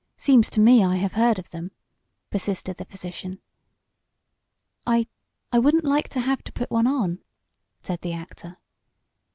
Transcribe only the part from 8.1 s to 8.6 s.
actor.